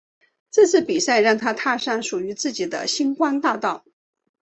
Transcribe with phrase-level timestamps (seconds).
[0.49, 3.87] 这次比赛让她踏上属于自己的星光道路。